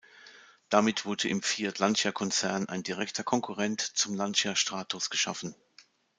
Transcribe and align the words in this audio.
Damit 0.69 1.05
wurde 1.05 1.27
im 1.29 1.43
Fiat-Lancia-Konzern 1.43 2.67
ein 2.67 2.81
direkter 2.81 3.23
Konkurrent 3.23 3.81
zum 3.81 4.15
Lancia 4.15 4.55
Stratos 4.55 5.11
geschaffen. 5.11 5.53